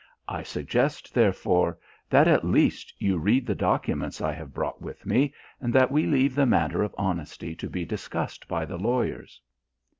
I 0.27 0.41
suggest, 0.41 1.13
therefore, 1.13 1.77
that 2.09 2.27
at 2.27 2.43
least 2.43 2.91
you 2.97 3.19
read 3.19 3.45
the 3.45 3.53
documents 3.53 4.19
I 4.19 4.33
have 4.33 4.51
brought 4.51 4.81
with 4.81 5.05
me, 5.05 5.31
and 5.59 5.71
that 5.75 5.91
we 5.91 6.07
leave 6.07 6.33
the 6.33 6.47
matter 6.47 6.81
of 6.81 6.95
honesty 6.97 7.53
to 7.57 7.69
be 7.69 7.85
discussed 7.85 8.47
by 8.47 8.65
the 8.65 8.77
lawyers." 8.77 9.39